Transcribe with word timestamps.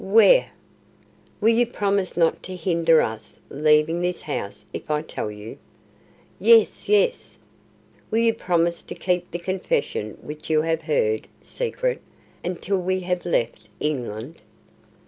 "Where?" 0.03 0.49
"Will 1.41 1.53
you 1.53 1.67
promise 1.67 2.17
not 2.17 2.41
to 2.45 2.55
hinder 2.55 3.03
us 3.03 3.35
leaving 3.51 4.01
this 4.01 4.23
house 4.23 4.65
if 4.73 4.89
I 4.89 5.03
tell 5.03 5.29
you?" 5.29 5.59
"Yes, 6.39 6.89
yes." 6.89 7.37
"Will 8.09 8.17
you 8.17 8.33
promise 8.33 8.81
to 8.81 8.95
keep 8.95 9.29
the 9.29 9.37
confession 9.37 10.17
which 10.23 10.49
you 10.49 10.63
have 10.63 10.81
heard 10.81 11.27
secret, 11.43 12.01
until 12.43 12.79
we 12.79 13.01
have 13.01 13.27
left 13.27 13.69
England?" 13.79 14.41